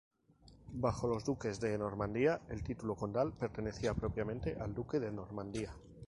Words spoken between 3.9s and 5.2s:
propiamente al duque de